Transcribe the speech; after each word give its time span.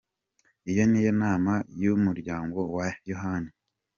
Iyo 0.71 0.83
niyo 0.89 1.11
nama 1.23 1.53
y’umuryango 1.81 2.59
wa 2.75 2.87
Yohani. 3.09 3.51